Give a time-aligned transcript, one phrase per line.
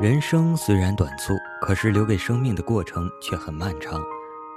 [0.00, 4.02] 人生虽然短促，可是留给生命的过程却很漫长，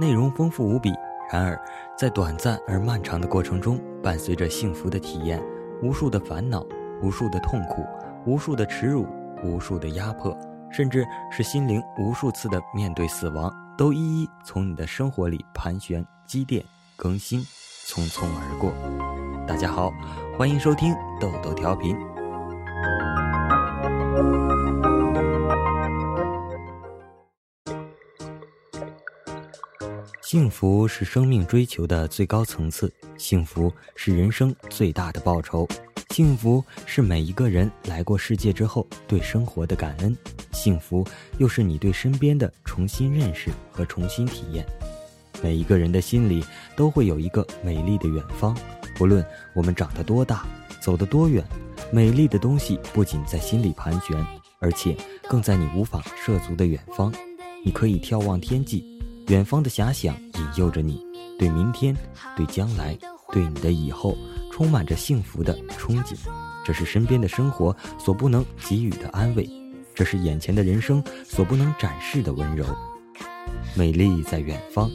[0.00, 0.90] 内容丰富无比。
[1.30, 1.60] 然而，
[1.96, 5.42] 在短暂而漫长的过程中，伴随着幸福的体验，
[5.82, 6.64] 无数的烦恼，
[7.02, 7.84] 无数的痛苦，
[8.24, 9.06] 无数的耻辱，
[9.44, 10.34] 无数的压迫，
[10.72, 16.64] 甚至是心灵无数次的面对死亡，都一一从你的生活里盘旋、积淀、
[16.96, 17.40] 更新，
[17.86, 18.72] 匆匆而过。
[19.46, 19.92] 大家好，
[20.38, 21.94] 欢迎收听豆豆调频。
[30.36, 35.66] 幸福是生命追求的最高层次，幸福是人生最大的报酬，
[36.10, 40.14] 幸福是每一个人来过世界之后对生活的感恩，
[40.52, 41.02] 幸福
[41.38, 44.62] 又是你对身边的重新认识和重新体验。
[45.42, 46.44] 每一个人的心里
[46.76, 48.54] 都会有一个美丽的远方，
[48.94, 49.24] 不论
[49.54, 50.46] 我们长得多大，
[50.82, 51.42] 走得多远，
[51.90, 54.22] 美丽的东西不仅在心里盘旋，
[54.58, 54.94] 而且
[55.30, 57.10] 更在你无法涉足的远方。
[57.64, 58.95] 你可以眺望天际。
[59.28, 61.04] 远方的遐想引诱着你，
[61.36, 61.96] 对明天、
[62.36, 62.96] 对将来、
[63.32, 64.16] 对你的以后，
[64.52, 66.14] 充满着幸福的憧憬。
[66.64, 69.48] 这是身边的生活所不能给予的安慰，
[69.94, 72.64] 这是眼前的人生所不能展示的温柔。
[73.74, 74.88] 美丽在远方，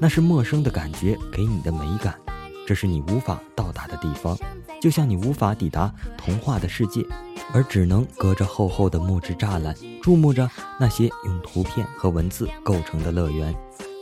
[0.00, 2.18] 那是陌生的感觉给你的美感，
[2.66, 4.36] 这是你无法到达的地方，
[4.80, 7.06] 就像你无法抵达童话的世界，
[7.52, 13.54] 而只能隔着厚厚的木质栅栏，注目着那些用图片和文字构成的乐园。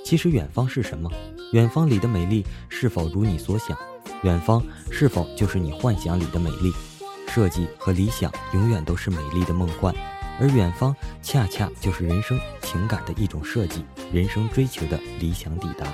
[0.04, 1.10] 其实远方是什么？
[1.52, 3.76] 远方里的美丽是否如你所想？
[4.22, 6.72] 远方是否就是你幻想里的美丽？
[7.28, 9.94] 设计和理想永远都是美丽的梦幻，
[10.40, 15.86] 而远方恰恰就是人生情感的一种设计，人生追求的理想抵达。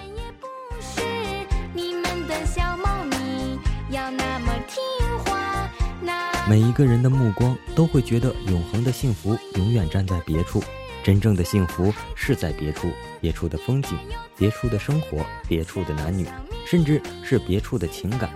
[6.53, 10.63] 每一个人的目光都会觉得永恒的幸福永远站在别处。
[11.03, 12.91] 真正的幸福是在别处，
[13.23, 13.97] 别处的风景，
[14.37, 16.27] 别处的生活，别处的男女，
[16.67, 18.29] 甚至是别处的情感，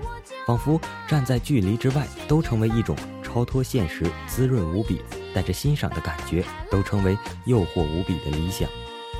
[0.46, 5.02] 仿佛站在距离之外，都成为一种超脱现实、滋润无比、
[5.34, 8.66] 带着欣赏的感觉，都成为诱惑无比的理想。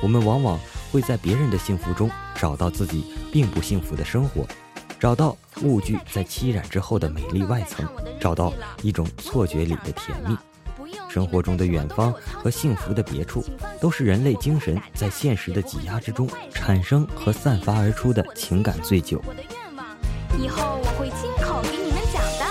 [0.01, 0.59] 我们往往
[0.91, 4.47] 会在别人的幸福中找到自己并不幸福的生活，
[4.99, 7.85] 找到物具在漆染之后的美丽外层，
[8.19, 10.35] 找到一种错觉里的甜蜜。
[11.09, 13.43] 生活中的远方和幸福的别处，
[13.79, 19.21] 都是人类精神在现实的挤压之中产生和散发而出的情感醉酒。
[20.37, 22.47] 以后我会亲口给你们讲的。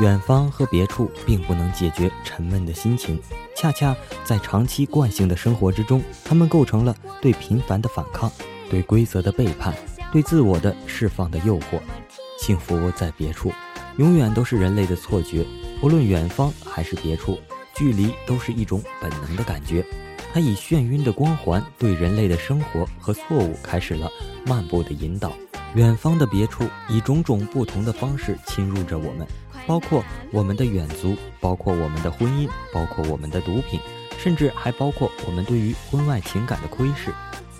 [0.00, 3.20] 远方和别处并不能解决沉闷的心情，
[3.54, 8.32] 恰恰在长期惯性的生活之中，他们构成了对平凡的反抗，
[8.68, 9.72] 对规则的背叛，
[10.12, 11.80] 对自我的释放的诱惑。
[12.38, 13.50] 幸福在别处，
[13.96, 15.44] 永远都是人类的错觉。
[15.82, 17.38] 无论远方还是别处，
[17.74, 19.84] 距离都是一种本能的感觉。
[20.32, 24.10] 它以眩晕的光环对人类的生活和错误开始了
[24.46, 25.32] 漫步的引导。
[25.74, 29.26] 远方的别处以种种不同的方式侵入着我们，
[29.66, 33.80] 包括我们的远足，包括我们的婚姻，包括我们的毒品，
[34.18, 37.10] 甚至还包括我们对于婚外情感的窥视。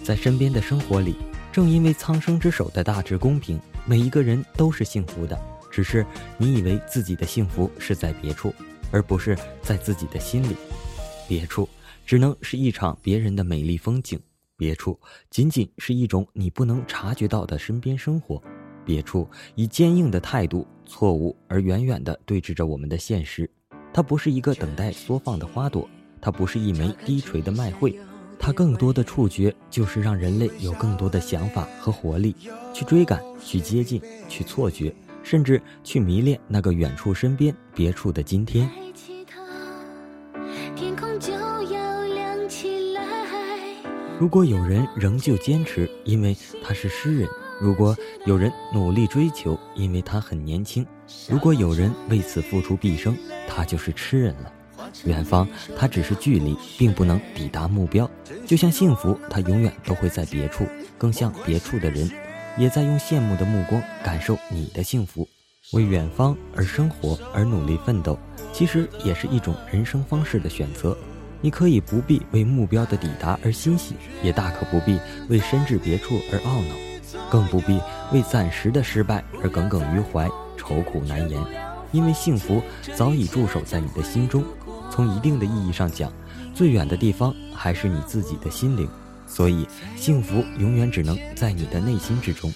[0.02, 1.16] 在身边的生活里，
[1.52, 5.38] 正因为苍生之手的大致公平，每一个人都是幸福的。
[5.70, 6.04] 只是
[6.38, 8.54] 你以为自己的幸福是在别处，
[8.90, 10.56] 而不是在自己的心里。
[11.28, 11.68] 别处
[12.06, 14.18] 只能是一场别人的美丽风景，
[14.56, 14.98] 别处
[15.28, 18.42] 仅仅是一种你不能察觉到的身边生活。
[18.84, 23.48] 别处以坚硬的态度、错误而远远地对峙着我们的现实。
[23.92, 25.88] 它不是一个等待缩放的花朵，
[26.20, 27.94] 它不是一枚低垂的麦穗，
[28.44, 32.34] 它更多的触觉就是让人类有更多的想法和活力，
[32.74, 34.92] 去追赶、去接近、去错觉。
[35.22, 38.68] 甚至去迷恋那个远处、身边、别处的今天。
[44.18, 47.28] 如果有人仍旧坚持，因为他是诗人；
[47.60, 50.84] 如果有人努力追求，因为他很年轻；
[51.30, 53.16] 如果有人为此付出毕生，
[53.46, 54.52] 他就是痴人了。
[55.04, 55.46] 远方，
[55.76, 58.08] 它只是距离，并不能抵达目标。
[58.46, 60.66] 就像幸福，它永远都会在别处，
[60.98, 62.10] 更像别处的人。
[62.58, 65.26] 也在用羡慕的目光感受你的幸福，
[65.72, 68.18] 为远方而生活而努力奋斗，
[68.52, 70.96] 其实也是一种人生方式的选择。
[71.40, 77.80] 你可以不必为目标的抵达而欣喜，也大可不必为身至别处而懊恼，更不必
[78.12, 81.40] 为暂时的失败而耿耿于怀、愁苦难言。
[81.90, 82.62] 因为幸福
[82.94, 84.44] 早已驻守在你的心中。
[84.92, 86.12] 从一定的意义上讲，
[86.54, 88.86] 最远的地方还是你自己的心灵。
[89.26, 89.66] 所以，
[89.96, 92.52] 幸福永远只能在你的内心之中。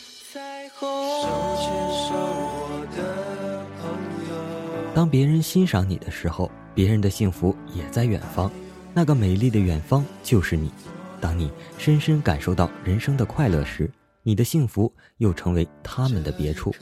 [4.94, 8.50] 当别人欣赏你的时候，别人的幸福也在远方，
[8.92, 10.70] 那个美丽的远方就是你。
[11.18, 13.90] 当你深深感受到人生的快乐时，
[14.22, 16.74] 你的幸福又成为他们的别处。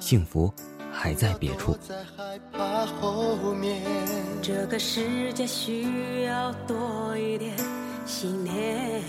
[0.00, 0.52] 幸福
[0.92, 1.74] 还在别处。
[4.40, 7.52] 这个世界需要多一点
[8.06, 9.02] 信念。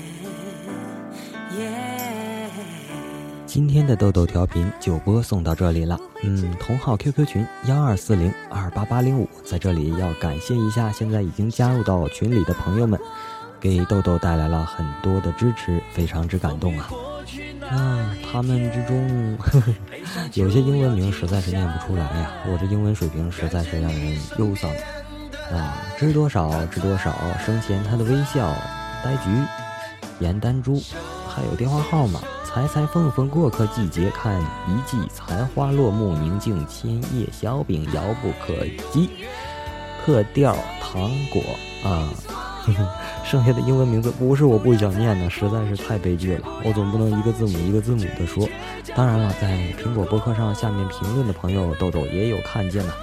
[3.45, 5.99] 今天的豆豆调频就播送到这里了。
[6.23, 12.99] 嗯，同号 QQ 群幺二四零二八八零五，在这里要感谢一下现在已经加入到群里的朋友们，
[13.59, 16.89] 给豆豆带来了很多的支持，非常之感动啊。
[17.69, 19.37] 啊，他们之中
[20.33, 24.69] 有些英文名实在是念不出来呀，我这英文水平实在是让人忧伤。
[25.51, 27.13] 啊，知多少知多少，
[27.45, 28.53] 生前他的微笑，
[29.03, 29.29] 呆菊，
[30.19, 30.81] 颜丹珠，
[31.27, 32.19] 还有电话号码。
[32.45, 39.07] 裁裁缝缝过客季节，看一季残花落幕，宁静千叶小饼遥不可及。
[40.03, 41.41] 特调糖果
[41.87, 42.09] 啊，
[43.23, 46.47] 剩下的英文名字不是我不想念的，实在是太悲剧了。
[46.63, 48.47] 我总不能一个字母一个字母的说。
[48.95, 52.93] 当然了，在苹果播客上下面评论的朋友，豆豆也有看见呢。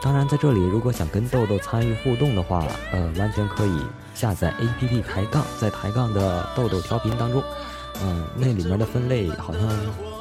[0.00, 3.82] 当然，在这里如果想跟豆豆参与互动的话，呃，完全可以
[4.14, 7.42] 下载 APP 抬杠，在抬杠的豆豆调频当中。
[8.02, 9.62] 嗯，那里面的分类好像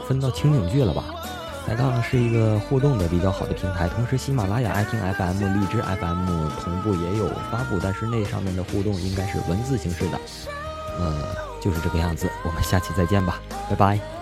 [0.07, 1.03] 分到情景剧了吧？
[1.67, 10.19] 抬杠是一个互动的比较好的平台，同时喜马拉雅、爱听 FM、荔枝 FM 同步也有发布，但是那上面的互动应该是文字形式的。
[10.97, 11.13] 呃，
[11.61, 13.39] 就是这个样子，我们下期再见吧，
[13.69, 14.16] 拜拜。